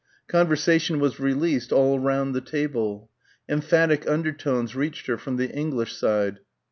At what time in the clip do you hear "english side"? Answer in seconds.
5.51-6.39